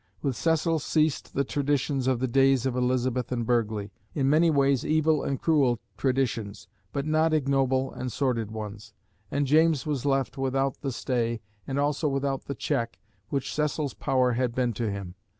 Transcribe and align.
With 0.23 0.35
Cecil 0.35 0.79
ceased 0.79 1.35
the 1.35 1.43
traditions 1.43 2.07
of 2.07 2.17
the 2.19 2.27
days 2.27 2.65
of 2.65 2.75
Elizabeth 2.75 3.31
and 3.31 3.45
Burghley, 3.45 3.91
in 4.15 4.27
many 4.27 4.49
ways 4.49 4.83
evil 4.83 5.23
and 5.23 5.39
cruel 5.39 5.79
traditions, 5.95 6.67
but 6.91 7.05
not 7.05 7.35
ignoble 7.35 7.91
and 7.93 8.11
sordid 8.11 8.49
ones; 8.49 8.95
and 9.29 9.45
James 9.45 9.85
was 9.85 10.03
left 10.03 10.39
without 10.39 10.81
the 10.81 10.91
stay, 10.91 11.39
and 11.67 11.77
also 11.77 12.07
without 12.09 12.45
the 12.45 12.55
check, 12.55 12.97
which 13.29 13.53
Cecil's 13.53 13.93
power 13.93 14.31
had 14.31 14.55
been 14.55 14.73
to 14.73 14.89
him. 14.89 15.13